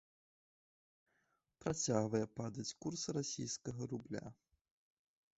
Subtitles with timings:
[1.63, 4.25] Працягвае падаць курс расійскага рубля.